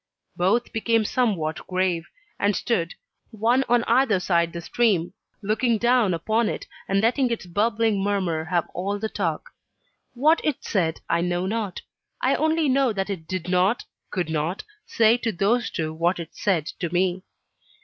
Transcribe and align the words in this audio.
Both 0.35 0.73
became 0.73 1.05
somewhat 1.05 1.67
grave, 1.67 2.07
and 2.39 2.55
stood, 2.55 2.95
one 3.29 3.63
on 3.69 3.83
either 3.83 4.19
side 4.19 4.51
the 4.51 4.59
stream, 4.59 5.13
looking 5.43 5.77
down 5.77 6.15
upon 6.15 6.49
it, 6.49 6.65
letting 6.89 7.29
its 7.29 7.45
bubbling 7.45 8.01
murmur 8.03 8.45
have 8.45 8.67
all 8.73 8.97
the 8.97 9.09
talk. 9.09 9.51
What 10.15 10.41
it 10.43 10.63
said 10.63 11.01
I 11.07 11.21
know 11.21 11.45
not: 11.45 11.81
I 12.19 12.33
only 12.33 12.67
know 12.67 12.91
that 12.91 13.11
it 13.11 13.27
did 13.27 13.47
not, 13.47 13.83
could 14.09 14.31
not, 14.31 14.63
say 14.87 15.17
to 15.17 15.31
those 15.31 15.69
two 15.69 15.93
what 15.93 16.17
it 16.17 16.33
said 16.33 16.65
to 16.79 16.91
me. 16.91 17.21